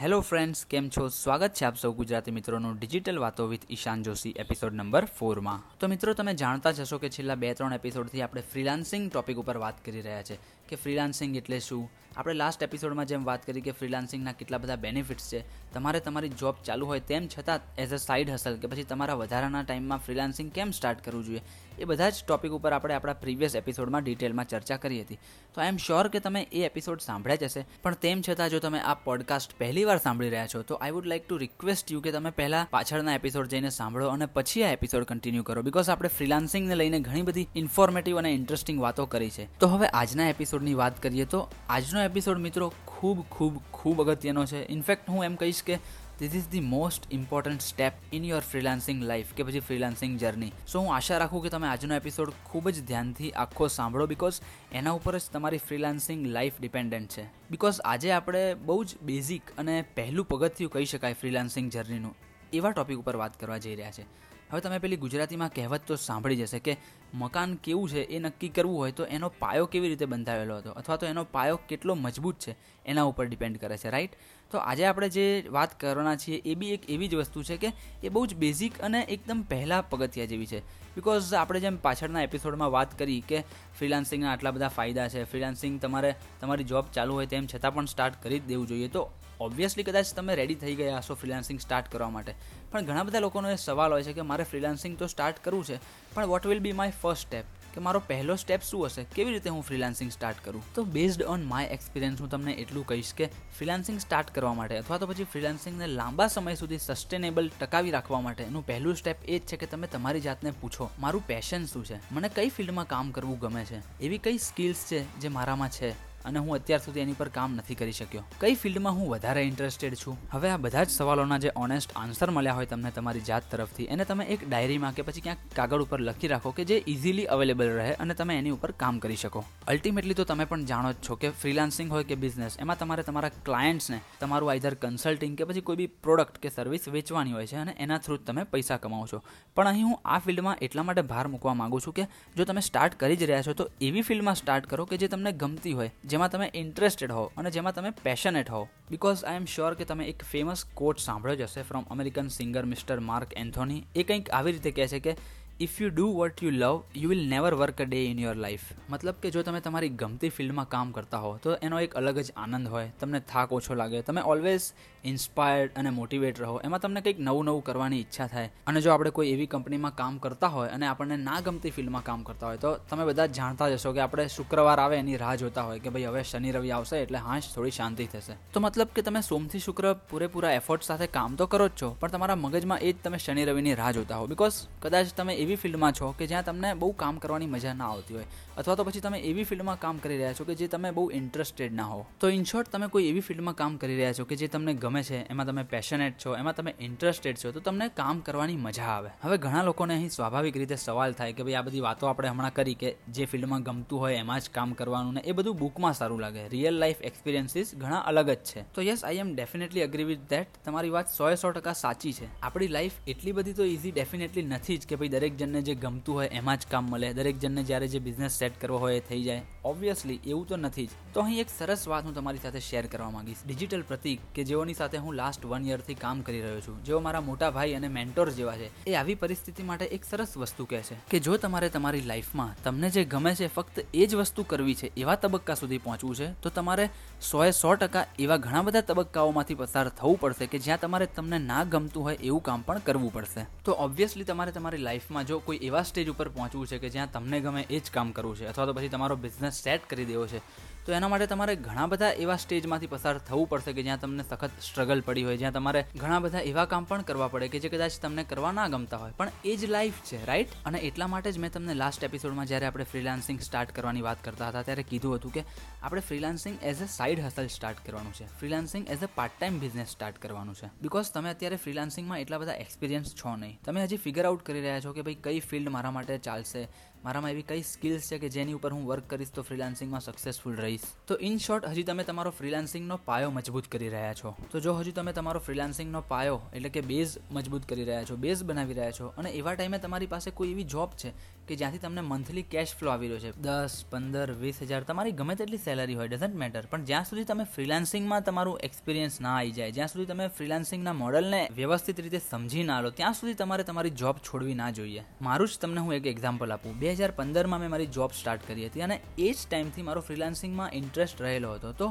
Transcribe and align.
Hello 0.00 0.20
friends 0.20 0.64
કેમ 0.64 0.88
છો? 0.88 1.08
સ્વાગત 1.08 1.52
છે 1.54 1.64
આપ 1.64 1.76
સૌ 1.76 1.92
ગુજરાતી 1.92 2.30
મિત્રોનું 2.30 2.78
ડિજિટલ 2.78 3.18
વાતો 3.18 3.44
with 3.46 3.66
Ishan 3.70 4.02
Joshi 4.02 4.30
episode 4.36 4.72
number 4.72 5.04
ફોરમાં 5.04 5.60
તો 5.80 5.88
મિત્રો, 5.88 6.14
તમે 6.14 6.34
જાણતા 6.34 6.72
જ 6.72 6.80
હશો 6.80 6.98
કે 6.98 7.08
છેલ્લા 7.08 7.34
બે 7.34 7.52
ત્રણ 7.54 7.72
એપિસોડથી 7.72 8.22
આપણે 8.22 8.40
ફ્રીલાન્સિંગ 8.40 9.10
ટોપિક 9.10 9.36
ઉપર 9.36 9.56
વાત 9.56 9.84
કરી 9.84 10.00
રહ્યા 10.00 10.22
છે. 10.22 10.38
કે 10.70 10.76
ફ્રીલાન્સિંગ 10.76 11.36
એટલે 11.36 11.58
શું? 11.60 11.88
આપણે 12.16 12.34
લાસ્ટ 12.34 12.62
એપિસોડમાં 12.62 13.06
જેમ 13.06 13.24
વાત 13.24 13.44
કરી 13.46 13.60
કે 13.60 13.72
ફ્રીલાન્સિંગના 13.72 14.32
કેટલા 14.32 14.58
બધા 14.58 14.76
બેનિફિટ્સ 14.76 15.26
છે, 15.32 15.40
તમારે 15.74 16.00
તમારી 16.00 16.30
જોબ 16.40 16.62
ચાલુ 16.64 16.86
હોય 16.86 17.00
તેમ 17.00 17.26
છતાં 17.34 17.66
એઝ 17.78 17.92
અ 17.92 17.96
સાઇડ 17.96 18.30
હસલ 18.30 18.56
કે 18.56 18.68
પછી 18.68 18.84
તમારા 18.84 19.14
વધારાના 19.14 19.62
ટાઈમમાં 19.62 19.98
ફ્રીલાન્સિંગ 19.98 20.50
કેમ 20.52 20.70
સ્ટાર્ટ 20.70 21.04
કરવું 21.04 21.24
જોઈએ, 21.24 21.42
એ 21.78 21.84
બધા 21.84 22.08
જ 22.10 22.24
ટોપિક 22.28 22.52
ઉપર 22.52 22.72
આપણે 22.72 22.94
આપણા 22.94 23.12
પ્રીવિયસ 23.22 23.56
એપિસોડમાં 23.56 24.02
ડિટેલમાં 24.02 24.48
ચર્ચા 24.48 24.76
કરી 24.76 25.00
હતી. 25.02 25.18
તો 25.54 25.60
આઈ 25.60 25.68
એમ 25.68 25.76
શ્યોર 25.76 26.08
કે 26.08 26.20
તમે 26.20 26.42
એ 26.52 26.64
એપિસોડ 26.64 27.00
સાંભળ્યા 27.00 27.36
જ 27.36 27.44
હશે, 27.44 27.64
પણ 27.82 28.00
તેમ 28.02 28.24
છતાં 28.28 28.50
જો 28.50 28.58
તમે 28.58 28.80
આ 28.80 28.96
પોડકાસ્ટ 29.04 29.54
પહેલી 29.58 29.84
વાર 29.84 29.98
સાંભળી 29.98 30.28
રહ્યા 30.28 30.46
છો, 30.46 30.62
તો 30.62 30.80
I 30.80 30.90
would 30.90 31.06
like 31.06 31.28
to 31.28 31.36
request 31.36 31.92
you 31.92 32.00
કે 32.00 32.12
તમે 32.12 32.30
પહેલા 32.30 32.64
પાછળના 32.70 33.14
એપિસોડ 33.14 33.46
જઈને 33.46 33.70
સાંભળો 33.70 34.08
અને 34.08 34.26
પછી 34.26 34.62
આ 34.62 34.72
એપિસોડ 34.72 35.04
કન્ટિન્યુ 35.04 35.42
કરો 35.42 35.62
બિકોઝ 35.62 35.90
આપણે 35.90 36.12
ફ્રીલાન્સિંગને 36.18 36.74
લઈને 36.74 36.98
ઘણી 37.00 37.22
બધી 37.22 37.46
ઇન્ફોર્મેટિવ 37.56 38.18
અને 38.18 38.34
ઇન્ટરેસ્ટિંગ 38.34 38.82
વાતો 38.82 39.06
કરી 39.06 39.30
છે. 39.30 39.48
તો 39.58 39.68
હવે 39.68 39.94
આજના 39.94 40.28
એપિસોડની 40.60 40.74
વાત 40.74 41.02
કરીએ 41.02 41.24
તો 41.24 41.48
આજનો 41.68 42.02
એપિસોડ 42.02 42.38
મિત્રો 42.38 42.72
ખૂબ 42.86 43.24
ખૂબ 43.30 43.58
ખૂબ 43.72 44.02
અગત્યનો 44.02 44.44
છે. 44.44 44.68
ઇનફેક્ટ 44.68 45.08
હું 45.08 45.24
એમ 45.24 45.36
કહીશ 45.36 45.62
કે 45.62 45.78
this 46.20 46.34
is 46.34 46.48
the 46.52 46.60
most 46.60 47.08
important 47.10 47.60
step 47.60 47.92
in 48.12 48.24
your 48.24 48.40
freelancing 48.40 49.02
life 49.02 49.32
કે 49.34 49.42
પછી 49.42 49.60
ફ્રીલાન્સિંગ 49.60 50.18
જર્ની 50.18 50.52
સો 50.68 50.80
હું 50.80 50.94
આશા 50.96 51.18
રાખું 51.18 51.42
કે 51.42 51.48
તમે 51.48 51.68
આજનો 51.68 51.96
એપિસોડ 51.96 52.32
ખૂબ 52.44 52.70
જ 52.70 52.84
ધ્યાનથી 52.84 53.32
આખો 53.32 53.68
સાંભળો 53.68 54.06
બિકોઝ 54.06 54.40
એના 54.72 54.96
ઉપર 55.00 55.18
જ 55.18 55.30
તમારી 55.32 55.58
ફ્રીલાન્સિંગ 55.58 56.26
લાઈફ 56.26 56.60
ડિપેન્ડન્ટ 56.60 57.18
છે. 57.18 57.24
બિકોઝ 57.50 57.80
આજે 57.84 58.10
આપણે 58.12 58.54
બહુ 58.54 58.84
જ 58.84 58.98
બેઝિક 59.02 59.54
અને 59.58 59.84
પહેલું 59.96 60.28
પગથિયું 60.28 60.72
કહી 60.72 60.84
શકાય 60.84 61.20
ફ્રીલાન્સિંગ 61.20 61.70
જર્નીનું 61.70 62.14
એવા 62.52 62.70
ટોપિક 62.70 62.98
ઉપર 62.98 63.16
વાત 63.16 63.40
કરવા 63.40 63.58
જઈ 63.58 63.76
રહ્યા 63.76 63.90
છે. 63.90 64.04
હવે 64.50 64.60
તમે 64.60 64.78
પેલી 64.78 64.96
ગુજરાતીમાં 64.96 65.52
કહેવત 65.54 65.80
તો 65.86 65.96
સાંભળી 65.96 66.36
જશે 66.36 66.58
કે 66.58 66.76
મકાન 67.14 67.54
કેવું 67.54 67.88
છે 67.88 68.02
એ 68.02 68.18
નક્કી 68.18 68.48
કરવું 68.48 68.76
હોય 68.76 68.92
તો 68.92 69.04
એનો 69.04 69.28
પાયો 69.38 69.66
કેવી 69.66 69.88
રીતે 69.88 70.06
બંધાવેલો 70.06 70.56
હતો? 70.56 70.70
અથવા 70.70 70.96
તો 70.96 71.06
એનો 71.06 71.24
પાયો 71.24 71.60
કેટલો 71.68 71.94
મજબૂત 71.94 72.38
છે 72.38 72.56
એના 72.86 73.02
ઉપર 73.02 73.26
ડિપેન્ડ 73.26 73.56
કરે 73.56 73.76
છે 73.76 73.90
રાઈટ 73.90 74.10
તો 74.50 74.58
આજે 74.58 74.84
આપણે 74.84 75.08
જે 75.08 75.48
વાત 75.50 75.80
કરવાના 75.80 76.16
છીએ 76.16 76.42
એ 76.44 76.54
બી 76.54 76.72
એક 76.72 76.90
એવી 76.90 77.08
જ 77.08 77.14
વસ્તુ 77.14 77.42
છે 77.42 77.56
કે 77.56 77.72
એ 78.04 78.08
બહુ 78.08 78.26
જ 78.26 78.34
બેઝિક 78.34 78.80
અને 78.80 79.02
એકદમ 79.02 79.42
પહેલાં 79.42 79.90
પગથિયા 79.90 80.26
જેવી 80.26 80.46
છે. 80.46 80.60
બિકોઝ 80.94 81.34
આપણે 81.34 81.60
જેમ 81.60 81.76
પાછળના 81.76 82.22
એપિસોડમાં 82.22 82.70
વાત 82.70 82.98
કરી 82.98 83.20
કે 83.20 83.40
ફ્રીલાન્સિંગના 83.78 84.32
આટલા 84.32 84.50
બધા 84.50 84.68
ફાયદા 84.68 85.08
છે 85.08 85.24
ફ્રીલાન્સિંગ 85.24 85.80
તમારે, 85.80 86.14
તમારી 86.40 86.64
જોબ 86.64 86.84
ચાલુ 86.92 87.14
હોય 87.14 87.26
તેમ 87.26 87.46
છતાં 87.46 87.74
પણ 87.74 87.86
સ્ટાર્ટ 87.86 88.22
કરી 88.22 88.38
જ 88.38 88.46
દેવું 88.46 88.66
જોઈએ. 88.66 88.88
તો 88.88 89.10
ઓબ્વિયસલી 89.40 89.84
કદાચ 89.84 90.12
તમે 90.14 90.34
રેડી 90.34 90.54
થઈ 90.54 90.74
ગયા 90.74 90.98
હશો 90.98 91.14
ફ્રીલાન્સિંગ 91.14 91.60
સ્ટાર્ટ 91.60 91.92
કરવા 91.92 92.10
માટે. 92.10 92.34
પણ 92.72 92.84
ઘણા 92.84 93.02
બધા 93.02 93.18
લોકોનો 93.18 93.50
એ 93.50 93.56
સવાલ 93.56 93.92
હોય 93.92 94.02
છે 94.02 94.12
કે 94.12 94.22
મારે 94.22 94.44
ફ્રીલાન્સિંગ 94.44 94.98
તો 94.98 95.06
સ્ટાર્ટ 95.06 95.44
કરવું 95.44 95.64
છે, 95.64 95.78
પણ 96.14 96.26
what 96.26 96.46
will 96.46 96.58
be 96.58 96.72
my 96.72 96.92
first 97.02 97.26
step 97.26 97.44
કે 97.74 97.80
મારો 97.80 98.02
પહેલો 98.06 98.36
સ્ટેપ 98.36 98.62
શું 98.62 98.84
હશે? 98.86 99.04
કેવી 99.04 99.32
રીતે 99.32 99.50
હું 99.50 99.62
ફ્રીલાન્સિંગ 99.62 100.10
સ્ટાર્ટ 100.10 100.44
કરું? 100.44 100.74
તો 100.74 100.84
બેઝડ 100.84 101.22
ઓન 101.22 101.44
માય 101.44 101.66
એક્સપિરિયન્સ 101.66 102.20
હું 102.20 102.30
તમને 102.30 102.52
એટલું 102.52 102.86
કહીશ 102.86 103.14
કે 103.14 103.26
ફ્રીલાન્સિંગ 103.56 104.00
સ્ટાર્ટ 104.00 104.34
કરવા 104.34 104.54
માટે 104.54 104.76
અથવા 104.78 104.98
તો 104.98 105.06
પછી 105.06 105.24
ફ્રીલાન્સિંગને 105.24 105.86
લાંબા 105.86 106.26
સમય 106.26 106.54
સુધી 106.54 106.78
સસ્ટેનેબલ 106.78 107.50
ટકાવી 107.60 107.90
રાખવા 107.90 108.20
માટે 108.20 108.44
એનું 108.44 108.66
પહેલું 108.66 108.96
સ્ટેપ 108.96 109.16
એ 109.24 109.38
જ 109.38 109.42
છે 109.42 109.56
કે 109.56 109.66
તમે 109.66 109.86
તમારી 109.86 110.20
જાતને 110.20 110.50
પૂછો, 110.50 110.90
મારું 110.98 111.26
પેશન 111.26 111.64
શું 111.64 111.84
છે? 111.84 112.14
મને 112.14 112.28
કઈ 112.28 112.48
ફિલ્ડમાં 112.48 112.86
કામ 112.86 113.10
કરવું 113.10 113.38
ગમે 113.38 113.64
છે? 113.64 114.00
એવી 114.00 114.18
કઈ 114.18 114.38
સ્કિલ્સ 114.38 114.86
છે 114.92 115.20
જે 115.20 115.28
મારામાં 115.28 115.68
છે? 115.70 116.09
અને 116.24 116.38
હું 116.38 116.54
અત્યાર 116.54 116.80
સુધી 116.80 117.00
એની 117.00 117.12
પર 117.12 117.28
કામ 117.28 117.54
નથી 117.54 117.74
કરી 117.74 117.92
શક્યો. 117.92 118.22
કઈ 118.40 118.54
ફિલ્ડમાં 118.54 118.92
હું 118.92 119.08
વધારે 119.08 119.42
ઇન્ટરેસ્ટેડ 119.42 119.94
છું? 119.94 120.18
હવે 120.32 120.50
આ 120.50 120.56
બધા 120.56 120.84
જ 120.84 120.90
સવાલોના 120.90 121.38
જે 121.38 121.50
ઓનેસ્ટ 121.56 121.90
આન્સર 121.96 122.30
મળ્યા 122.30 122.52
હોય 122.52 122.66
તમને 122.66 122.90
તમારી 122.90 123.20
જાત 123.20 123.42
તરફથી, 123.50 123.84
એને 123.84 124.04
તમે 124.04 124.24
એક 124.24 124.48
ડાયરીમાં 124.48 124.94
કે 124.94 125.02
પછી 125.02 125.20
ક્યાંક 125.20 125.38
કાગળ 125.56 125.82
ઉપર 125.82 126.00
લખી 126.00 126.26
રાખો 126.26 126.50
કે 126.50 126.64
જે 126.64 126.84
ઇઝીલી 126.86 127.24
અવેલેબલ 127.24 127.68
રહે 127.68 127.92
અને 127.92 128.14
તમે 128.14 128.38
એની 128.38 128.50
ઉપર 128.50 128.70
કામ 128.70 128.98
કરી 128.98 129.16
શકો. 129.16 129.44
અલ્ટિમેટલી 129.68 130.14
તો 130.14 130.24
તમે 130.24 130.44
પણ 130.44 130.64
જાણો 130.64 130.92
જ 130.92 130.96
છો 131.08 131.14
કે 131.16 131.30
ફ્રીલાન્સિંગ 131.30 131.90
હોય 131.90 132.04
કે 132.04 132.14
બિઝનેસ 132.14 132.58
એમાં 132.60 132.78
તમારે 132.78 133.02
તમારા 133.02 133.30
ક્લાયન્ટ્સને 133.44 134.00
તમારું 134.20 134.50
આઈધર 134.50 134.74
કન્સલ્ટિંગ 134.74 135.36
કે 135.38 135.44
પછી 135.44 135.60
કોઈ 135.60 135.76
બી 135.76 135.86
પ્રોડક્ટ 135.86 136.38
કે 136.38 136.48
સર્વિસ 136.48 136.88
વેચવાની 136.88 137.32
હોય 137.32 137.46
છે 137.46 137.56
અને 137.56 137.72
એના 137.78 137.98
થ્રુ 137.98 138.16
તમે 138.16 138.44
પૈસા 138.44 138.76
કમાવો 138.76 139.06
છો. 139.12 139.22
પણ 139.54 139.66
અહીં 139.66 139.84
હું 139.84 139.98
આ 140.04 140.18
ફિલ્ડમાં 140.18 140.56
એટલા 140.62 140.82
માટે 140.82 141.02
ભાર 141.02 141.28
મૂકવા 141.28 141.54
માંગુ 141.54 141.80
છું 141.80 141.94
કે 141.94 142.06
જો 142.36 142.44
તમે 142.44 142.60
સ્ટાર્ટ 142.60 142.94
કરી 142.94 143.16
જ 143.16 143.22
રહ્યા 143.22 143.42
છો 143.42 143.52
તો 143.52 143.70
એવી 143.80 144.02
ફિલ્ડમાં 144.02 144.34
સ્ટાર્ટ 144.34 144.66
કરો 144.66 144.84
કે 144.84 144.96
જે 144.96 145.08
તમને 145.08 145.32
ગમતી 145.32 145.72
હોય 145.72 145.90
જેમાં 146.10 146.30
તમે 146.30 146.50
ઇન્ટરેસ્ટેડ 146.54 147.12
હો 147.12 147.24
અને 147.36 147.50
જેમાં 147.50 147.74
તમે 147.74 147.90
પેશનેટ 147.90 148.50
હો 148.50 148.68
બિકોઝ 148.90 149.24
આઈ 149.24 149.36
એમ 149.36 149.44
શ્યોર 149.44 149.74
કે 149.74 149.84
તમે 149.84 150.04
એક 150.04 150.22
ફેમસ 150.22 150.64
કોટ 150.74 150.98
સાંભળ્યો 150.98 151.36
જ 151.36 151.40
હશે 151.40 151.62
from 151.62 151.84
American 151.90 152.28
singer 152.28 152.64
mister 152.64 153.00
Marc 153.00 153.34
Anthony 153.36 153.82
એ 153.96 154.02
કંઈક 154.02 154.30
આવી 154.30 154.52
રીતે 154.52 154.70
કહે 154.70 154.88
છે 154.88 155.00
કે 155.00 155.16
if 155.60 155.82
you 155.82 155.88
do 155.88 156.12
what 156.12 156.42
you 156.42 156.50
love 156.50 156.82
you 156.96 157.08
will 157.08 157.28
never 157.28 157.54
work 157.54 157.82
a 157.82 157.84
day 157.84 158.04
in 158.04 158.18
your 158.18 158.34
life 158.34 158.60
મતલબ 158.90 159.14
કે 159.14 159.30
જો 159.30 159.42
તમે 159.42 159.60
તમારી 159.60 159.88
ગમતી 159.88 160.28
ફિલ્ડમાં 160.28 160.68
કામ 160.68 160.92
કરતા 160.92 161.18
હો 161.18 161.36
તો 161.42 161.54
એનો 161.62 161.80
એક 161.80 161.94
અલગ 161.94 162.18
જ 162.18 162.32
આનંદ 162.36 162.68
હોય. 162.68 162.92
તમને 163.00 163.20
થાક 163.20 163.52
ઓછો 163.52 163.74
લાગે. 163.74 164.02
તમે 164.02 164.20
ઓલવેઝ 164.20 164.72
ઇન્સ્પાયર્ડ 165.04 165.72
અને 165.76 165.90
મોટિવેટ 165.90 166.40
રહો. 166.40 166.60
એમાં 166.64 166.80
તમને 166.80 167.00
કંઈક 167.00 167.20
નવું 167.20 167.44
નવું 167.44 167.64
કરવાની 167.64 168.00
ઈચ્છા 168.00 168.26
થાય. 168.26 168.50
અને 168.66 168.80
જો 168.80 168.92
આપણે 168.92 169.10
કોઈ 169.10 169.30
એવી 169.32 169.46
કંપનીમાં 169.46 169.94
કામ 169.94 170.18
કરતા 170.18 170.50
હોય 170.54 170.70
અને 170.70 170.86
આપણને 170.86 171.16
ના 171.18 171.40
ગમતી 171.40 171.70
ફિલ્ડમાં 171.70 172.04
કામ 172.04 172.22
કરતા 172.22 172.46
હોય, 172.46 172.58
તો 172.58 172.70
તમે 172.90 173.04
બધા 173.10 173.26
જાણતા 173.38 173.68
જશો 173.74 173.92
કે 173.92 174.00
આપણે 174.00 174.26
શુક્રવાર 174.36 174.78
આવે 174.80 174.96
એની 174.98 175.20
રાહ 175.22 175.34
જોતા 175.42 175.64
હોય 175.68 175.78
કે 175.78 175.94
ભાઈ 175.94 176.08
હવે 176.10 176.22
શનિ 176.24 176.52
રવિ 176.56 176.70
આવશે 176.78 176.96
એટલે 177.02 177.18
હાશ 177.26 177.50
થોડી 177.54 177.76
શાંતિ 177.78 178.06
થશે. 178.14 178.36
તો 178.52 178.60
મતલબ 178.60 178.92
કે 178.96 179.06
તમે 179.08 179.22
સોમથી 179.30 179.62
શુક્ર 179.66 179.88
પૂરેપૂરા 180.10 180.52
એફર્ટ 180.60 180.88
સાથે 180.90 181.06
કામ 181.16 181.36
તો 181.36 181.46
કરો 181.46 181.68
જ 181.68 181.82
છો, 181.82 181.90
પણ 182.00 182.14
તમારા 182.16 182.38
મગજમાં 182.44 182.84
એ 182.88 182.92
જ 182.92 182.96
તમે 183.04 183.18
શનિ 183.18 183.44
રવિની 183.44 183.78
રાહ 183.82 183.92
જોતા 183.98 184.20
હો. 184.20 184.26
બિકોઝ 184.26 184.60
કદાચ 184.82 185.14
તમે 185.16 185.38
એવી 185.44 185.60
ફિલ્ડમાં 185.64 185.96
છો 186.00 186.12
કે 186.18 186.26
જ્યાં 186.26 186.46
તમને 186.50 186.74
બહુ 186.82 186.92
કામ 187.04 187.22
કરવાની 187.24 187.50
મજા 187.54 187.74
ના 187.74 187.90
આવતી 187.94 188.18
હોય, 188.18 188.28
અથવા 188.58 188.74
તો 188.74 188.84
પછી 188.84 189.00
તમે 189.00 189.18
એવી 189.30 189.44
ફિલ્ડમાં 189.44 189.78
કામ 189.78 189.98
કરી 189.98 190.18
રહ્યા 190.20 190.38
છો 190.40 190.44
કે 190.44 190.54
જે 190.54 190.68
તમે 190.68 190.90
બહુ 190.90 191.04
ઇન્ટરેસ્ટેડ 191.20 191.72
ના 191.72 191.88
હો. 191.92 192.00
તો 192.20 192.28
ઇન 192.28 192.44
શોર્ટ 192.44 192.72
તમે 192.72 192.86
કોઈ 192.88 193.08
એવી 193.10 193.24
ફિલ્ડમાં 193.28 193.56
કામ 193.56 193.76
કરી 193.76 193.98
રહ્યા 194.00 194.18
છો 194.18 194.24
કે 194.24 194.36
જે 194.36 194.48
તમને 194.48 194.74
ગમે 194.74 194.89
છે, 194.98 195.28
એમાં 195.28 195.46
તમે 195.46 195.62
પેશનેટ 195.62 196.14
છો, 196.26 196.36
એમાં 196.36 196.54
તમે 196.54 196.74
ઇન્ટરેસ્ટેડ 196.80 197.36
છો, 197.44 197.50
તો 197.50 197.60
તમને 197.60 197.88
કામ 197.88 198.20
કરવાની 198.20 198.56
મજા 198.56 198.82
આવે. 198.82 199.10
હવે 199.22 199.38
ઘણા 199.38 199.62
લોકોને 199.62 199.94
અહીં 199.94 200.10
સ્વાભાવિક 200.10 200.56
રીતે 200.56 200.76
સવાલ 200.76 201.12
થાય 201.12 201.32
કે 201.32 201.42
ભાઈ 201.42 201.54
આ 201.54 201.62
બધી 201.62 201.80
વાતો 201.80 202.06
આપણે 202.06 202.28
હમણાં 202.28 202.54
કરી 202.54 202.74
કે 202.74 202.96
જે 203.08 203.24
ફિલ્ડમાં 203.24 203.62
ગમતું 203.62 204.00
હોય 204.00 204.14
એમાં 204.14 204.40
જ 204.40 204.50
કામ 204.50 204.72
કરવાનું 204.72 205.14
ને 205.14 205.20
એ 205.20 205.32
બધું 205.32 205.56
બુકમાં 205.56 205.92
સારું 205.92 206.20
લાગે. 206.20 206.48
રિયલ 206.48 206.74
લાઈફ 206.74 207.02
એક્સપિરિયન્સીસ 207.02 207.74
ઘણા 207.74 207.98
અલગ 207.98 208.30
જ 208.30 208.36
છે. 208.36 208.74
તો 208.74 208.82
yes 208.82 209.04
I 209.04 209.16
am 209.16 209.34
definitely 209.34 209.82
agree 209.82 210.04
with 210.04 210.18
that 210.18 210.46
તમારી 210.64 210.90
વાત 210.90 211.08
સો 211.08 211.34
સો 211.34 211.50
ટકા 211.50 211.72
સાચી 211.72 212.12
છે. 212.12 212.40
આપણી 212.40 212.68
લાઈફ 212.68 212.92
એટલી 213.08 213.32
બધી 213.32 213.52
તો 213.52 213.64
ઇઝી 213.64 213.90
ડેફિનેટલી 213.90 214.42
નથી 214.42 214.76
જ 214.76 214.86
કે 214.86 214.96
ભાઈ 214.96 215.08
દરેક 215.08 215.36
જણને 215.36 215.62
જે 215.62 215.74
ગમતું 215.74 216.14
હોય 216.14 216.26
એમાં 216.26 216.56
જ 216.56 216.66
કામ 216.70 216.84
મળે. 216.84 217.12
દરેક 217.12 217.38
જણને 217.38 217.62
જ્યારે 217.62 217.88
જે 217.88 217.98
બિઝનેસ 217.98 218.32
સેટ 218.32 218.60
કરવો 218.60 218.78
હોય 218.78 218.96
એ 218.96 219.00
થઈ 219.00 219.22
જાય. 219.22 219.42
ઓબ્વિયસલી 219.64 220.20
એવું 220.26 220.46
તો 220.46 220.56
નથી 220.56 220.86
જ. 220.86 220.90
તો 221.14 221.20
અહીં 221.20 221.40
એક 221.40 221.48
સરસ 221.58 221.88
વાત 221.88 222.04
હું 222.04 222.14
તમારી 222.14 222.38
સાથે 222.38 222.60
શેર 222.60 222.86
કરવા 222.86 223.10
માંગીશ. 223.10 223.36
ડિજિટલ 223.46 223.82
પ્રતિક 223.82 224.20
કે 224.34 224.44
જેઓની 224.44 224.74
સાથે 224.80 224.98
હું 225.04 225.18
લાસ્ટ 225.20 225.46
વન 225.52 225.70
યરથી 225.70 225.98
કામ 226.04 226.24
કરી 226.26 226.42
રહ્યો 226.44 226.60
છું. 226.66 226.76
જેઓ 226.88 227.00
મારા 227.06 227.24
મોટા 227.28 227.50
ભાઈ 227.56 227.76
અને 227.78 227.88
મેન્ટોર 227.98 228.28
જેવા 228.38 228.56
છે, 228.60 228.68
એ 228.90 228.96
આવી 229.00 229.18
પરિસ્થિતિ 229.22 229.68
માટે 229.70 229.86
એક 229.96 230.10
સરસ 230.10 230.36
વસ્તુ 230.42 230.68
કહે 230.70 230.82
છે 230.88 230.96
કે 231.12 231.22
જો 231.26 231.38
તમારે 231.44 231.68
તમારી 231.76 232.04
લાઈફમાં 232.10 232.52
તમને 232.64 232.90
જે 232.96 233.04
ગમે 233.14 233.32
છે 233.40 233.48
ફક્ત 233.56 233.86
એ 234.00 234.06
જ 234.06 234.20
વસ્તુ 234.20 234.46
કરવી 234.50 234.76
છે, 234.80 234.92
એવા 235.02 235.18
તબક્કા 235.22 235.58
સુધી 235.62 235.80
પહોંચવું 235.86 236.16
છે, 236.20 236.28
તો 236.42 236.54
તમારે 236.58 236.86
સોએ 237.30 237.50
સો 237.60 237.74
ટકા 237.76 238.04
એવા 238.24 238.40
ઘણા 238.46 238.64
બધા 238.66 238.86
તબક્કાઓમાંથી 238.90 239.58
પસાર 239.60 239.86
થવું 240.00 240.18
પડશે 240.22 240.50
કે 240.52 240.62
જ્યાં 240.66 240.82
તમારે 240.84 241.06
તમને 241.16 241.38
ના 241.50 241.64
ગમતું 241.72 242.06
હોય 242.06 242.18
એવું 242.28 242.42
કામ 242.48 242.66
પણ 242.68 242.84
કરવું 242.86 243.12
પડશે. 243.16 243.46
તો 243.64 243.76
ઓબ્વિયસલી 243.86 244.28
તમારે 244.30 244.56
તમારી 244.56 244.82
લાઈફમાં 244.88 245.28
જો 245.30 245.40
કોઈ 245.46 245.60
એવા 245.68 245.84
સ્ટેજ 245.90 246.10
ઉપર 246.14 246.28
પહોંચવું 246.36 246.70
છે 246.72 246.78
કે 246.82 246.92
જ્યાં 246.96 247.14
તમને 247.14 247.40
ગમે 247.46 247.62
એ 247.68 247.78
જ 247.80 247.96
કામ 247.96 248.12
કરવું 248.16 248.36
છે, 248.40 248.48
અથવા 248.50 248.66
તો 248.66 248.76
પછી 248.78 248.92
તમારો 248.96 249.16
બિઝનેસ 249.24 249.62
સેટ 249.64 249.88
કરી 249.90 250.08
દેવો 250.10 250.26
છે 250.32 250.40
તો 250.90 250.94
એના 250.94 251.08
માટે 251.08 251.26
તમારે 251.30 251.54
ઘણા 251.56 251.86
બધા 251.86 252.10
એવા 252.24 252.36
સ્ટેજમાંથી 252.36 252.88
પસાર 252.90 253.18
થવું 253.18 253.48
પડશે 253.48 253.72
કે 253.72 253.82
જ્યાં 253.82 254.00
તમને 254.00 254.24
સખત 254.30 254.56
સ્ટ્રગલ 254.62 255.00
પડી 255.00 255.24
હોય, 255.26 255.36
જ્યાં 255.36 255.52
તમારે 255.52 255.82
ઘણા 256.00 256.18
બધા 256.18 256.42
એવા 256.50 256.64
કામ 256.72 256.84
પણ 256.84 257.02
કરવા 257.02 257.28
પડે 257.28 257.48
કે 257.48 257.58
જે 257.58 257.68
કદાચ 257.68 257.98
તમને 258.02 258.24
કરવા 258.24 258.52
ના 258.52 258.66
ગમતા 258.68 259.00
હોય. 259.02 259.14
પણ 259.18 259.30
એ 259.44 259.54
જ 259.56 259.70
લાઈફ 259.70 260.00
છે 260.08 260.18
રાઈટ 260.26 260.56
અને 260.66 260.78
એટલા 260.88 261.06
માટે 261.06 261.30
જ 261.32 261.38
મેં 261.38 261.52
તમને 261.52 261.74
લાસ્ટ 261.74 262.06
એપિસોડમાં 262.08 262.50
જ્યારે 262.50 262.66
આપણે 262.66 262.88
ફ્રીલાન્સિંગ 262.94 263.38
સ્ટાર્ટ 263.40 263.74
કરવાની 263.76 264.04
વાત 264.08 264.24
કરતા 264.24 264.48
હતા, 264.48 264.62
ત્યારે 264.62 264.82
કીધું 264.82 265.14
હતું 265.14 265.32
કે 265.32 265.44
આપણે 265.82 266.00
freelancing 266.00 266.58
as 266.62 266.82
a 266.82 266.90
side 266.96 267.24
hustle 267.26 267.46
start 267.46 267.86
કરવાનું 267.86 268.12
છે. 268.12 268.26
Freelancing 268.42 268.90
as 268.90 269.06
a 269.06 269.12
part 269.14 269.38
time 269.38 269.62
business 269.62 269.94
start 269.94 270.18
કરવાનું 270.18 270.54
છે. 270.54 270.74
બિકોઝ 270.82 271.14
તમે 271.14 271.34
અત્યારે 271.36 271.62
ફ્રીલાન્સિંગમાં 271.64 272.26
એટલા 272.26 272.42
બધા 272.42 272.60
એક્સપિરિયન્સ 272.66 273.14
છો 273.14 273.36
નહીં. 273.36 273.58
તમે 273.64 273.86
હજી 273.86 274.02
ફિગર 274.06 274.24
આઉટ 274.26 274.42
કરી 274.42 274.66
રહ્યા 274.66 274.84
છો 274.86 274.96
કે 274.98 275.02
ભાઈ 275.02 275.22
કઈ 275.22 275.40
ફિલ્ડ 275.50 275.74
મારા 275.78 275.90
માટે 275.90 276.18
ચાલશે 276.18 276.62
મારામાં 277.04 277.30
એવી 277.30 277.42
કઈ 277.42 277.62
સ્કિલ્સ 277.62 278.08
છે 278.08 278.18
કે 278.18 278.28
જેની 278.28 278.52
ઉપર 278.52 278.72
હું 278.72 278.84
વર્ક 278.84 279.06
કરીશ 279.08 279.30
તો 279.32 279.42
ફ્રીલાન્સિંગમાં 279.42 280.00
સક્સેસફુલ 280.00 280.56
રહીશ? 280.56 280.82
તો 281.06 281.16
ઇન 281.20 281.38
શોર્ટ 281.38 281.64
હજી 281.64 281.82
તમે 281.82 282.04
તમારો 282.04 282.30
ફ્રીલાન્સિંગનો 282.30 282.96
પાયો 283.04 283.30
મજબૂત 283.30 283.68
કરી 283.68 283.88
રહ્યા 283.88 284.14
છો. 284.14 284.34
તો 284.50 284.60
જો 284.60 284.74
હજુ 284.74 284.92
તમે 284.92 285.12
તમારો 285.12 285.40
ફ્રીલાન્સિંગનો 285.40 286.02
પાયો, 286.08 286.40
એટલે 286.54 286.68
કે 286.68 286.80
બેઝ 286.80 287.16
મજબૂત 287.30 287.66
કરી 287.66 287.84
રહ્યા 287.84 288.04
છો 288.04 288.16
બેઝ 288.16 288.42
બનાવી 288.44 288.74
રહ્યા 288.74 288.90
છો, 288.90 289.12
અને 289.16 289.30
એવા 289.30 289.54
ટાઈમે 289.54 289.78
તમારી 289.78 290.06
પાસે 290.06 290.30
કોઈ 290.30 290.50
એવી 290.50 290.64
જોબ 290.64 290.90
છે 290.96 291.14
કે 291.46 291.56
જ્યાંથી 291.56 291.78
તમને 291.78 292.00
મંથલી 292.00 292.42
કેશ 292.42 292.74
ફ્લો 292.74 292.90
આવી 292.90 293.08
રહ્યો 293.08 293.32
છે? 293.32 293.40
દસ, 293.40 293.84
પંદર, 293.90 294.32
વીસ 294.32 294.62
હજાર, 294.62 294.82
તમારી 294.82 295.12
ગમે 295.12 295.34
તેટલી 295.34 295.58
સેલરી 295.58 295.94
હોય 295.94 296.08
ડઝન્ટ 296.08 296.34
મેટર 296.34 296.66
પણ 296.66 296.84
જ્યાં 296.84 297.04
સુધી 297.04 297.24
તમે 297.24 297.44
ફ્રીલાન્સિંગમાં 297.44 298.24
તમારું 298.24 298.60
એક્સપિરિયન્સ 298.60 299.20
ના 299.20 299.36
આવી 299.38 299.50
જાય, 299.50 299.70
જ્યાં 299.70 299.88
સુધી 299.88 300.06
તમે 300.06 300.28
ફ્રીલાન્સિંગના 300.28 300.92
મોડલને 300.92 301.48
વ્યવસ્થિત 301.56 302.00
રીતે 302.00 302.20
સમજી 302.30 302.62
ના 302.62 302.80
લો, 302.80 302.90
ત્યાં 302.90 303.14
સુધી 303.14 303.34
તમારે 303.34 303.64
તમારી 303.64 303.90
જોબ 303.90 304.16
છોડવી 304.18 304.54
ના 304.54 304.70
જોઈએ. 304.70 305.04
મારું 305.22 305.48
જ 305.48 305.58
તમને 305.60 305.80
હું 305.80 305.94
એક 305.94 306.06
એક્ઝામ્પલ 306.06 306.52
આપું. 306.52 306.78
બે 306.78 306.89
હજાર 306.98 307.12
પંદરમાં 307.18 307.60
મેં 307.62 307.70
મારી 307.74 307.90
જોબ 307.96 308.10
સ્ટાર્ટ 308.20 308.48
કરી 308.48 308.66
હતી 308.70 308.86
અને 308.86 308.96
એ 309.26 309.28
જ 309.32 309.38
ટાઈમથી 309.44 309.86
મારો 309.88 310.00
ફ્રીલાન્સિંગમાં 310.08 310.74
ઇન્ટરેસ્ટ 310.80 311.22
રહેલો 311.26 311.52
હતો. 311.56 311.70
તો 311.80 311.86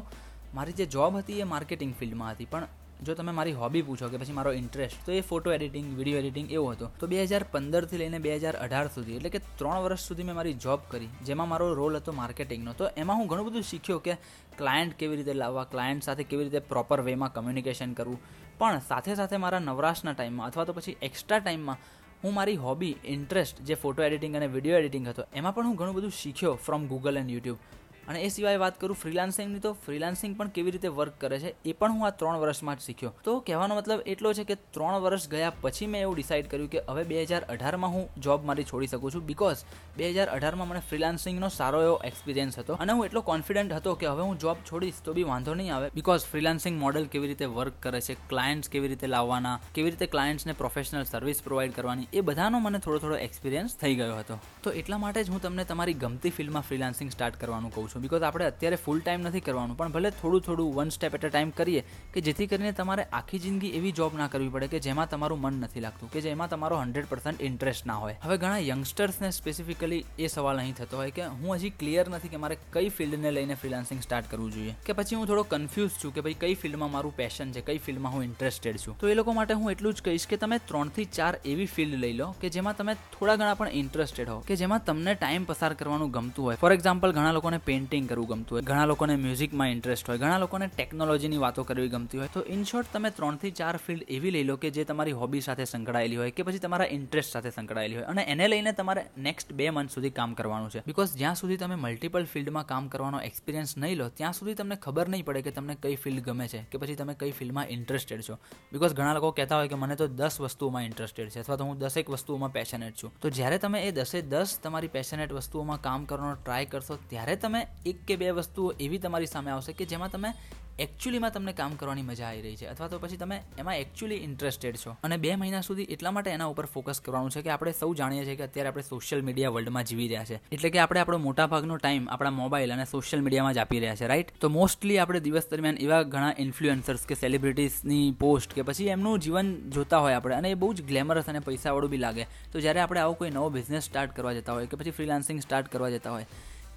મારી 0.58 0.78
જે 0.80 0.86
જોબ 0.98 1.18
હતી 1.22 1.40
એ 1.46 1.50
માર્કેટિંગ 1.54 1.94
ફિલ્ડમાં 2.00 2.32
હતી. 2.36 2.52
પણ 2.54 2.68
જો 3.08 3.14
તમે 3.18 3.32
મારી 3.36 3.56
હોબી 3.60 3.82
પૂછો 3.88 4.08
કે 4.12 4.18
પછી 4.22 4.36
મારો 4.38 4.52
ઇન્ટરેસ્ટ 4.62 5.06
તો 5.06 5.12
એ 5.18 5.22
ફોટો 5.30 5.52
એડિટિંગ 5.56 5.88
વીડિયો 5.98 6.20
એડિટિંગ 6.22 6.48
એવો 6.56 6.66
હતો. 6.72 6.88
તો 7.00 7.08
બે 7.12 7.20
હજાર 7.26 7.44
પંદરથી 7.54 8.00
લઈને 8.02 8.20
બે 8.26 8.34
હજાર 8.42 8.56
અઢાર 8.66 8.88
સુધી, 8.96 9.18
એટલે 9.20 9.30
કે 9.36 9.40
ત્રણ 9.60 9.80
વર્ષ 9.86 10.08
સુધી 10.10 10.28
મેં 10.30 10.36
મારી 10.40 10.58
જોબ 10.66 10.82
કરી, 10.92 11.10
જેમાં 11.28 11.50
મારો 11.52 11.68
રોલ 11.82 11.96
હતો 12.00 12.12
માર્કેટિંગનો 12.22 12.74
તો 12.80 12.90
એમાં 13.04 13.18
હું 13.20 13.30
ઘણું 13.32 13.48
બધું 13.50 13.66
શીખ્યો 13.72 14.00
કે 14.08 14.18
ક્લાયન્ટ 14.60 14.98
કેવી 15.00 15.20
રીતે 15.22 15.34
લાવવા 15.44 15.66
ક્લાયન્ટ 15.74 16.08
સાથે 16.08 16.24
કેવી 16.32 16.50
રીતે 16.50 16.68
પ્રોપર 16.72 17.00
વેમાં 17.08 17.32
કમ્યુનિકેશન 17.38 17.94
કરવું. 18.00 18.20
પણ 18.60 18.84
સાથે 18.90 19.16
સાથે 19.16 19.38
મારા 19.46 19.64
નવરાશના 19.70 20.14
ટાઈમમાં 20.18 20.48
અથવા 20.50 20.68
તો 20.70 20.74
પછી 20.74 20.98
એક્સ્ટ્રા 21.02 21.40
ટાઈમમાં 21.40 21.80
હું 22.24 22.34
મારી 22.34 22.56
હોબી 22.56 22.96
ઇન્ટરેસ્ટ 23.06 23.62
જે 23.64 23.76
ફોટો 23.76 24.04
એડિટિંગ 24.04 24.34
અને 24.36 24.48
વીડિયો 24.48 24.80
એડિટિંગ 24.80 25.06
હતો, 25.08 25.24
એમાં 25.34 25.54
પણ 25.56 25.68
હું 25.68 25.76
ઘણું 25.76 25.96
બધું 25.96 26.12
શીખ્યો 26.12 26.56
ફ્રોમ 26.66 26.88
ગૂગલ 26.88 27.18
એન્ડ 27.18 27.32
યુટ્યુબ 27.32 27.60
અને 28.10 28.20
એ 28.26 28.30
સિવાય 28.36 28.62
વાત 28.64 28.80
કરું 28.82 29.00
ફ્રીલાન્સિંગની 29.04 29.64
તો 29.66 29.72
ફ્રીલાન્સિંગ 29.86 30.36
પણ 30.40 30.54
કેવી 30.58 30.74
રીતે 30.76 30.90
વર્ક 31.00 31.16
કરે 31.24 31.40
છે, 31.44 31.54
એ 31.70 31.74
પણ 31.80 31.96
હું 31.98 32.08
આ 32.08 32.14
ત્રણ 32.22 32.40
વર્ષમાં 32.44 32.80
જ 32.80 32.88
શીખ્યો. 32.88 33.12
તો 33.28 33.36
કહેવાનો 33.50 33.80
મતલબ 33.80 34.02
એટલો 34.14 34.34
છે 34.40 34.46
કે 34.52 34.58
ત્રણ 34.78 34.98
વર્ષ 35.06 35.30
ગયા 35.34 35.54
પછી 35.64 35.90
મેં 35.94 36.02
એવું 36.06 36.16
ડિસાઇડ 36.20 36.50
કર્યું 36.54 36.72
કે 36.76 36.84
હવે 36.90 37.04
બે 37.12 37.26
હજાર 37.32 37.42
અઢારમાં 37.56 37.94
હું 37.96 38.08
જોબ 38.28 38.48
મારી 38.50 38.68
છોડી 38.72 38.92
શકું 38.94 39.16
છું 39.16 39.26
બિકોઝ 39.32 39.64
બે 40.00 40.12
હજાર 40.16 40.28
અઢારમાં 40.36 40.72
મને 40.72 40.82
ફ્રીલાન્સિંગનો 40.90 41.52
સારો 41.60 41.84
એવો 41.88 41.98
એક્સપિરિયન્સ 42.10 42.60
હતો 42.62 42.80
અને 42.86 42.94
હું 42.96 43.04
એટલો 43.10 43.24
કોન્ફિડન્ટ 43.32 43.76
હતો 43.78 43.96
કે 44.04 44.10
હવે 44.12 44.28
હું 44.30 44.42
જોબ 44.46 44.66
છોડીશ 44.72 45.04
તો 45.06 45.16
બી 45.20 45.28
વાંધો 45.32 45.56
નહીં 45.62 45.76
આવે. 45.76 45.88
બિકોઝ 46.00 46.26
ફ્રીલાન્સિંગ 46.32 46.82
મોડલ 46.86 47.06
કેવી 47.14 47.32
રીતે 47.34 47.46
વર્ક 47.58 47.78
કરે 47.86 48.02
છે 48.08 48.18
ક્લાયન્ટ્સ 48.32 48.74
કેવી 48.74 48.92
રીતે 48.94 49.08
લાવવાના, 49.16 49.56
કેવી 49.76 49.94
રીતે 49.94 50.08
ક્લાયન્ટ્સને 50.16 50.58
પ્રોફેશનલ 50.64 51.06
સર્વિસ 51.14 51.44
પ્રોવાઈડ 51.48 51.78
કરવાની, 51.78 52.10
એ 52.18 52.26
બધાનો 52.30 52.64
મને 52.66 52.80
થોડો 52.86 53.00
થોડો 53.06 53.22
એક્સપિરિયન્સ 53.28 53.78
થઈ 53.82 53.96
ગયો 54.02 54.18
હતો. 54.22 54.40
તો 54.64 54.76
એટલા 54.82 55.02
માટે 55.06 55.24
જ 55.24 55.30
હું 55.36 55.46
તમને 55.46 55.70
તમારી 55.72 55.98
ગમતી 56.04 56.34
ફિલ્ડમાં 56.40 56.68
ફ્રીલાન્સિંગ 56.70 57.12
સ્ટાર્ટ 57.16 57.42
કરવાનું 57.44 57.72
કહું 57.78 57.88
છું. 57.88 57.99
છું 58.00 58.06
બિકોઝ 58.06 58.24
આપણે 58.24 58.46
અત્યારે 58.52 58.80
ફૂલ 58.86 59.00
ટાઈમ 59.00 59.22
નથી 59.28 59.44
કરવાનું. 59.48 59.78
પણ 59.78 59.92
ભલે 59.92 60.10
થોડું 60.22 60.44
થોડું 60.48 60.72
one 60.78 60.92
step 60.96 61.16
at 61.18 61.26
a 61.26 61.30
time 61.30 61.52
કરીએ, 61.60 61.84
કે 62.14 62.24
જેથી 62.28 62.48
કરીને 62.48 62.74
તમારે 62.80 63.04
આખી 63.12 63.42
જિંદગી 63.46 63.74
એવી 63.80 63.94
જોબ 64.00 64.18
ના 64.20 64.30
કરવી 64.34 64.52
પડે 64.56 64.68
કે 64.74 64.80
જેમાં 64.88 65.10
તમારું 65.14 65.42
મન 65.42 65.60
નથી 65.66 65.84
લાગતું, 65.86 66.12
કે 66.14 66.24
જેમાં 66.28 66.50
તમારો 66.50 66.80
હંડ્રેડ 66.82 67.10
પર્સન્ટ 67.12 67.46
ઇન્ટરેસ્ટ 67.50 67.90
ના 67.92 68.00
હોય. 68.04 68.18
હવે 68.24 68.38
ઘણા 68.38 68.62
યંગસ્ટર્સને 68.72 69.32
સ્પેસિફિકલી 69.40 70.02
એ 70.18 70.28
સવાલ 70.28 70.64
અહીં 70.64 70.76
થતો 70.80 71.02
હોય 71.02 71.16
કે 71.18 71.28
હું 71.42 71.56
હજી 71.56 71.74
ક્લિયર 71.82 72.06
નથી 72.10 72.34
કે 72.36 72.42
મારે 72.46 72.58
કઈ 72.76 72.90
ફિલ્ડને 72.90 73.32
લઈને 73.38 73.56
ફ્રીલાન્સિંગ 73.56 74.02
સ્ટાર્ટ 74.08 74.32
કરવું 74.32 74.52
જોઈએ. 74.58 74.76
કે 74.86 74.98
પછી 75.00 75.20
હું 75.22 75.28
થોડો 75.32 75.46
કન્ફ્યુઝ 75.54 76.00
છું 76.04 76.16
કે 76.18 76.26
ભાઈ 76.28 76.40
કઈ 76.46 76.56
ફિલ્ડમાં 76.64 76.92
મારું 76.98 77.16
પેશન 77.22 77.54
છે, 77.56 77.66
કઈ 77.70 77.80
ફિલ્ડમાં 77.88 78.14
હું 78.16 78.28
ઇન્ટરેસ્ટેડ 78.30 78.82
છું. 78.86 79.00
તો 79.00 79.08
એ 79.08 79.18
લોકો 79.20 79.38
માટે 79.40 79.54
હું 79.54 79.72
એટલું 79.76 79.94
જ 79.94 80.08
કહીશ 80.10 80.28
કે 80.28 80.38
તમે 80.38 80.60
ત્રણથી 80.72 81.10
ચાર 81.20 81.34
એવી 81.46 81.70
ફિલ્ડ 81.76 82.00
લઈ 82.04 82.16
લો 82.22 82.30
કે 82.42 82.54
જેમાં 82.58 82.78
તમે 82.80 82.96
થોડા 83.16 83.38
ઘણા 83.42 83.58
પણ 83.60 83.78
ઇન્ટરેસ્ટેડ 83.84 84.30
હો 84.34 84.40
કે 84.50 84.60
જેમાં 84.64 84.86
તમને 84.86 85.16
ટાઈમ 85.16 85.46
પસાર 85.50 85.72
કરવાનું 85.80 86.12
ગમતું 86.16 86.50
હોય. 86.50 86.58
ફોર 86.64 86.72
એક્ઝામ્પલ 86.74 87.16
ઘણા 87.18 87.36
લોકોને 87.38 87.60
પેઇન્ટિંગ 87.90 88.10
કરવું 88.10 88.28
ગમતું 88.28 88.56
હોય. 88.56 88.66
ઘણા 88.70 88.86
લોકોને 88.86 89.16
મ્યુઝિકમાં 89.16 89.70
ઇન્ટરેસ્ટ 89.76 90.08
હોય. 90.10 90.18
ઘણા 90.18 90.38
લોકોને 90.38 90.68
ટેકનોલોજીની 90.78 91.42
વાતો 91.46 91.64
કરવી 91.64 91.90
ગમતી 91.90 92.20
હોય. 92.22 92.30
તો 92.34 92.44
ઇન 92.56 92.64
શોર્ટ 92.64 92.92
તમે 92.94 93.10
ત્રણથી 93.12 93.52
ચાર 93.52 93.76
ફિલ્ડ 93.78 94.04
એવી 94.18 94.32
લઈ 94.32 94.44
લો 94.44 94.58
કે 94.58 94.72
જે 94.72 94.86
તમારી 94.86 95.16
હોબી 95.22 95.42
સાથે 95.42 95.66
સંકળાયેલી 95.66 96.20
હોય 96.22 96.32
કે 96.32 96.44
પછી 96.44 96.64
તમારા 96.66 96.90
ઇન્ટરેસ્ટ 96.98 97.32
સાથે 97.34 97.50
સંકળાયેલી 97.58 98.00
હોય. 98.00 98.08
અને 98.14 98.22
એને 98.34 98.46
લઈને 98.48 98.72
તમારે 98.72 99.06
નેક્સ્ટ 99.18 99.54
બે 99.54 99.70
મંથ 99.70 99.92
સુધી 99.96 100.14
કામ 100.20 100.34
કરવાનું 100.34 100.72
છે. 100.76 100.84
બિકોઝ 100.88 101.16
જ્યાં 101.22 101.36
સુધી 101.36 101.58
તમે 101.58 101.76
મલ્ટિપલ 101.76 102.26
ફિલ્ડમાં 102.34 102.66
કામ 102.66 102.88
કરવાનો 102.88 103.22
એક્સપિરિયન્સ 103.30 103.78
નહીં 103.78 103.98
લો, 103.98 104.10
ત્યાં 104.10 104.34
સુધી 104.34 104.58
તમને 104.62 104.76
ખબર 104.86 105.08
નહીં 105.10 105.26
પડે 105.26 105.42
કે 105.42 105.52
તમને 105.52 105.78
કઈ 105.84 105.96
ફિલ્ડ 105.96 106.24
ગમે 106.28 106.48
છે 106.48 106.64
કે 106.72 106.78
પછી 106.78 106.96
તમે 106.96 107.14
કઈ 107.16 107.32
ફિલ્ડમાં 107.32 107.68
ઇન્ટરેસ્ટેડ 107.70 108.22
છો. 108.30 108.38
બિકોઝ 108.74 108.94
ઘણા 108.94 109.14
લોકો 109.14 109.32
કહેતા 109.32 109.60
હોય 109.62 109.68
કે 109.68 109.76
મને 109.76 109.96
તો 109.96 110.08
દસ 110.08 110.40
વસ્તુઓમાં 110.42 110.86
ઇન્ટરેસ્ટેડ 110.90 111.30
છે 111.30 111.40
અથવા 111.40 111.58
તો 111.58 111.70
હું 111.70 111.80
દસેક 111.80 112.10
વસ્તુઓમાં 112.10 112.52
પેશનેટ 112.52 112.96
છું. 113.04 113.12
તો 113.22 113.30
જ્યારે 113.30 113.58
તમે 113.58 113.80
એ 113.88 113.92
દસે 113.92 114.22
દસ 114.22 114.60
તમારી 114.64 114.88
પેશનેટ 114.88 115.34
વસ્તુઓમાં 115.34 115.82
કામ 115.82 116.06
કરવાનો 116.06 116.36
ટ્રાય 116.36 116.66
કરશો, 116.66 116.98
ત્યારે 117.10 117.36
તમે 117.36 117.62
એક 117.86 118.06
કે 118.08 118.16
બે 118.16 118.32
વસ્તુઓ 118.32 118.74
એવી 118.80 118.98
તમારી 118.98 119.26
સામે 119.26 119.52
આવશે 119.52 119.74
કે 119.74 119.86
જેમાં 119.86 120.12
તમે 120.12 120.34
એકચ્યુઅલીમાં 120.80 121.32
તમને 121.32 121.54
કામ 121.54 121.76
કરવાની 121.76 122.02
મજા 122.02 122.28
આવી 122.28 122.42
રહી 122.42 122.56
છે. 122.56 122.66
અથવા 122.66 122.88
તો 122.88 123.00
પછી 123.00 123.18
તમે 123.18 123.42
એમાં 123.60 123.78
એકચ્યુઅલી 123.78 124.16
ઇન્ટરેસ્ટેડ 124.16 124.76
છો. 124.76 124.96
અને 125.04 125.18
બે 125.18 125.36
મહિના 125.36 125.62
સુધી 125.62 125.84
એટલા 125.84 126.12
માટે 126.12 126.30
એના 126.32 126.46
ઉપર 126.46 126.66
ફોકસ 126.66 127.02
કરવાનું 127.02 127.32
છે 127.32 127.42
કે 127.42 127.50
આપણે 127.50 127.72
સૌ 127.72 127.94
જાણીએ 127.94 128.26
છીએ 128.26 128.36
કે 128.36 128.44
અત્યારે 128.44 128.68
આપણે 128.68 128.82
સોશિયલ 128.82 129.22
મીડિયા 129.22 129.50
વર્લ્ડમાં 129.50 129.84
જીવી 129.84 130.08
રહ્યા 130.08 130.24
છે. 130.24 130.40
એટલે 130.52 130.70
કે 130.70 130.80
આપણે 130.80 131.00
આપણો 131.00 131.18
મોટાભાગનો 131.18 131.78
ટાઈમ 131.78 132.10
આપણા 132.10 132.30
મોબાઈલ 132.30 132.74
અને 132.74 132.86
સોશિયલ 132.86 133.22
મીડિયામાં 133.22 133.54
જ 133.54 133.58
આપી 133.58 133.80
રહ્યા 133.80 133.96
છે 133.96 134.08
રાઈટ 134.08 134.28
તો 134.42 134.50
મોસ્ટલી 134.50 134.98
આપણે 134.98 135.20
દિવસ 135.20 135.50
દરમિયાન 135.52 135.78
એવા 135.78 136.04
ઘણા 136.04 136.34
ઇન્ફ્લુએન્સર્સ 136.38 137.06
કે 137.06 137.16
સેલિબ્રિટીઝની 137.16 138.12
પોસ્ટ 138.12 138.54
કે 138.54 138.62
પછી 138.62 138.88
એમનું 138.88 139.20
જીવન 139.20 139.70
જોતા 139.70 139.98
હોય 139.98 140.14
આપણે 140.14 140.36
અને 140.36 140.52
એ 140.52 140.54
બહુ 140.54 140.74
જ 140.74 140.82
ગ્લેમરસ 140.82 141.26
અને 141.26 141.40
પૈસાવાળું 141.40 141.90
બી 141.90 141.98
લાગે. 141.98 142.24
તો 142.24 142.60
જ્યારે 142.60 142.80
આપણે 142.80 143.00
આવો 143.00 143.14
કોઈ 143.14 143.30
નવો 143.30 143.50
બિઝનેસ 143.50 143.84
સ્ટાર્ટ 143.84 144.16
કરવા 144.16 144.34
જતા 144.34 144.54
હોય 144.54 144.66
કે 144.66 144.78
પછી 144.78 144.92
ફ્રીલાન્સિંગ 144.92 145.40
સ્ટાર્ટ 145.40 145.68
કરવા 145.68 145.90
જતા 145.90 146.12
હોય 146.12 146.26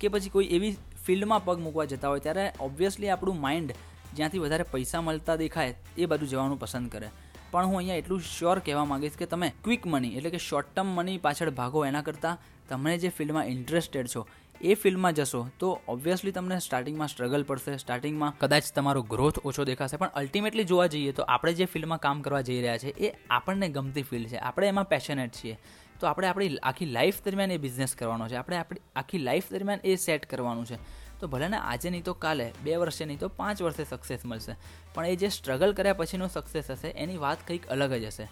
કે 0.03 0.13
પછી 0.15 0.35
કોઈ 0.37 0.53
એવી 0.59 0.75
ફિલ્ડમાં 1.07 1.45
પગ 1.45 1.57
મૂકવા 1.61 1.89
જતા 1.93 2.13
હોય, 2.13 2.25
ત્યારે 2.27 2.45
ઓબ્વિયસલી 2.61 3.11
આપણું 3.15 3.41
માઇન્ડ 3.41 3.75
જ્યાંથી 4.17 4.43
વધારે 4.45 4.65
પૈસા 4.73 5.01
મળતા 5.01 5.37
દેખાય, 5.37 5.75
એ 5.99 6.07
બાજુ 6.07 6.27
જવાનું 6.27 6.61
પસંદ 6.61 6.93
કરે. 6.93 7.11
પણ 7.53 7.67
હું 7.71 7.79
અહીંયા 7.79 8.03
એટલું 8.03 8.21
શ્યોર 8.27 8.59
કહેવા 8.67 8.85
માંગીશ 8.85 9.17
કે 9.17 9.27
તમે 9.27 9.49
ક્વિક 9.65 9.87
મની 9.87 10.15
એટલે 10.19 10.31
કે 10.31 10.41
શોર્ટ 10.43 10.71
ટર્મ 10.75 10.95
મની 10.99 11.19
પાછળ 11.19 11.51
ભાગો, 11.59 11.83
એના 11.85 12.07
કરતાં 12.07 12.39
તમને 12.69 12.95
જે 12.99 13.11
ફિલ્ડમાં 13.19 13.51
ઇન્ટરેસ્ટેડ 13.55 14.09
છો, 14.09 14.23
એ 14.61 14.75
ફિલ્ડમાં 14.75 15.15
જશો, 15.15 15.41
તો 15.59 15.69
ઓબ્વિયસલી 15.89 16.33
તમને 16.33 16.59
સ્ટાર્ટિંગમાં 16.61 17.09
સ્ટ્રગલ 17.09 17.43
પડશે. 17.43 17.77
સ્ટાર્ટિંગમાં 17.77 18.39
કદાચ 18.39 18.73
તમારો 18.75 19.03
ગ્રોથ 19.03 19.41
ઓછો 19.45 19.65
દેખાશે, 19.65 19.97
પણ 19.97 20.19
અલ્ટિમેટલી 20.21 20.65
જોવા 20.65 20.87
જઈએ 20.87 21.13
તો 21.13 21.23
આપણે 21.29 21.53
જે 21.61 21.67
ફિલ્ડમાં 21.67 22.01
કામ 22.01 22.23
કરવા 22.23 22.43
જઈ 22.49 22.61
રહ્યા 22.61 22.79
છે, 22.79 22.95
એ 23.07 23.13
આપણને 23.31 23.69
ગમતી 23.69 24.03
ફિલ્ડ 24.03 24.29
છે. 24.29 24.39
આપણે 24.39 24.69
એમાં 24.69 24.89
પેશનેટ 24.89 25.33
છીએ. 25.33 25.57
તો 26.03 26.09
આપણે 26.09 26.29
આપણી 26.29 26.57
આખી 26.63 26.87
લાઈફ 26.87 27.25
દરમિયાન 27.25 27.51
એ 27.51 27.57
બિઝનેસ 27.57 27.97
કરવાનો 27.97 28.29
છે. 28.29 28.37
આપણે 28.37 28.57
આપણી 28.57 28.81
આખી 28.97 29.19
લાઈફ 29.19 29.45
દરમિયાન 29.51 29.81
એ 29.85 29.97
સેટ 29.97 30.27
કરવાનું 30.27 30.67
છે. 30.67 30.77
તો 31.21 31.29
ભલે 31.29 31.49
ને 31.49 31.57
આજે 31.57 31.91
નહીં 31.91 32.05
તો 32.05 32.13
કાલે, 32.13 32.53
બે 32.63 32.77
વર્ષે 32.77 33.05
નહીં 33.05 33.19
તો 33.19 33.29
પાંચ 33.29 33.63
વર્ષે 33.63 33.85
સક્સેસ 33.85 34.25
મળશે. 34.25 34.57
પણ 34.95 35.07
એ 35.07 35.17
જે 35.17 35.29
સ્ટ્રગલ 35.29 35.73
કર્યા 35.73 35.95
પછીનો 35.95 36.29
સક્સેસ 36.29 36.71
હશે, 36.71 36.89
એની 36.89 37.17
વાત 37.17 37.39
કંઈક 37.47 37.67
અલગ 37.67 37.93
જ 37.93 38.05
હશે. 38.05 38.23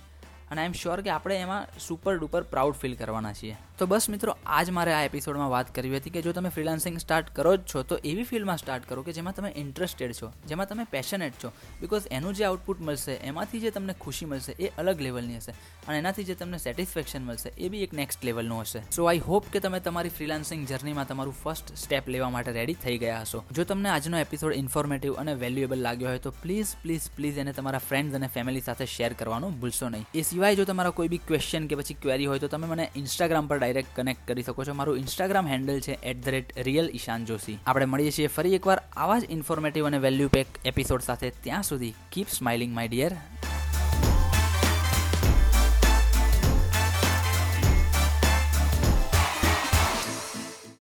અને 0.51 0.61
આઈ 0.61 0.67
એમ 0.67 0.73
શ્યોર 0.73 1.01
કે 1.01 1.11
આપણે 1.11 1.37
એમાં 1.37 1.67
સુપર 1.81 2.15
ડુપર 2.17 2.43
પ્રાઉડ 2.43 2.75
ફીલ 2.75 2.95
કરવાના 2.97 3.33
છીએ. 3.33 3.57
તો 3.81 3.87
બસ 3.87 4.11
મિત્રો, 4.13 4.37
આજ 4.47 4.71
મારે 4.77 4.93
આ 4.93 5.05
એપિસોડમાં 5.09 5.51
વાત 5.51 5.69
કરવી 5.75 5.97
હતી 5.97 6.11
કે 6.11 6.23
જો 6.23 6.33
તમે 6.37 6.49
ફ્રીલાન્સિંગ 6.49 6.97
સ્ટાર્ટ 6.99 7.29
કરો 7.35 7.57
જ 7.57 7.61
છો, 7.65 7.83
તો 7.83 7.97
એવી 8.05 8.23
ફિલ્ડમાં 8.23 8.59
સ્ટાર્ટ 8.59 8.89
કરો 8.89 9.03
કે 9.03 9.13
જેમાં 9.13 9.35
તમે 9.35 9.53
ઇન્ટરેસ્ટેડ 9.57 10.13
છો, 10.13 10.33
જેમાં 10.49 10.69
તમે 10.69 10.85
પેશનેટ 10.85 11.39
છો. 11.45 11.53
બિકોઝ 11.81 12.09
એનું 12.11 12.35
જે 12.35 12.45
આઉટપુટ 12.45 12.81
મળશે, 12.81 13.15
એમાંથી 13.31 13.61
જે 13.61 13.71
તમને 13.71 13.95
ખુશી 14.01 14.27
મળશે, 14.27 14.53
એ 14.59 14.69
અલગ 14.79 15.01
લેવલની 15.01 15.37
હશે. 15.37 15.55
અને 15.89 15.99
એનાથી 15.99 16.25
જે 16.25 16.35
તમને 16.35 16.59
સેટિસ્ફેક્શન 16.59 17.25
મળશે, 17.25 17.53
એ 17.57 17.69
બી 17.69 17.83
એક 17.83 17.93
નેક્સ્ટ 17.93 18.25
લેવલનું 18.25 18.61
હશે. 18.61 18.83
સો 18.91 19.05
આઈ 19.05 19.19
હોપ 19.19 19.49
કે 19.53 19.61
તમે 19.61 19.81
તમારી 19.81 20.09
ફ્રીલાન્સિંગ 20.09 20.67
જર્નીમાં 20.69 21.09
તમારું 21.09 21.35
ફર્સ્ટ 21.45 21.73
સ્ટેપ 21.75 22.09
લેવા 22.09 22.31
માટે 22.31 22.53
રેડી 22.53 22.75
થઈ 22.75 22.99
ગયા 22.99 23.21
હશો. 23.21 23.43
જો 23.53 23.65
તમને 23.65 23.89
આજનો 23.89 24.19
એપિસોડ 24.19 24.53
ઇન્ફોર્મેટિવ 24.53 25.15
અને 25.15 25.35
વેલ્યુએબલ 25.35 25.81
લાગ્યો 25.81 26.09
હોય, 26.09 26.19
તો 26.19 26.31
પ્લીઝ 26.31 26.75
પ્લીઝ 26.83 27.09
પ્લીઝ 27.17 27.39
એને 27.39 27.53
તમારા 27.53 27.79
ફ્રેન્ડ્સ 27.79 28.15
અને 28.15 28.27
ફેમિલી 28.27 28.61
સાથે 28.61 28.85
શેર 28.87 29.13
કરવાનું 29.13 29.59
ભૂલશો 29.61 29.89
નહીં. 29.89 30.07
એ 30.15 30.23
સિવાય 30.23 30.57
જો 30.57 30.65
તમારા 30.65 30.91
કોઈ 30.91 31.09
બી 31.09 31.25
ક્વેશ્ચન 31.33 31.67
કે 31.67 31.75
પછી 31.77 31.95
ક્વેરી 31.95 32.27
હોય, 32.27 32.39
તો 32.39 32.49
તમે 32.49 32.67
મને 32.67 32.91
ઇન્સ્ટાગ્રામ 32.97 33.47
પર 33.47 33.70
ડાયરેક્ટ 33.71 33.97
કનેક્ટ 33.97 34.29
કરી 34.29 34.43
શકો 34.43 34.65
છો. 34.65 34.75
મારું 34.75 34.99
ઇન્સ્ટાગ્રામ 34.99 35.47
હેન્ડલ 35.47 35.81
છે 35.81 35.99
at 36.03 36.25
the 36.25 36.29
rate 36.29 36.59
real 36.59 36.91
Ishan 36.95 37.25
Joshi. 37.25 37.59
આપણે 37.67 37.85
મળીએ 37.85 38.11
છીએ 38.11 38.27
ફરી 38.27 38.55
એકવાર 38.55 38.83
આવા 38.97 39.19
જ 39.19 39.31
ઇન્ફોર્મેટિવ 39.31 39.87
અને 39.87 39.99
વેલ્યુ 39.99 40.29
પેક 40.29 40.47
એપિસોડ 40.65 41.01
સાથે. 41.01 41.31
ત્યાં 41.31 41.63
સુધી 41.63 41.95
કીપ 42.13 42.29
સ્માઇલિંગ 42.39 42.75
માય 42.75 42.89
ડિયર 42.89 43.13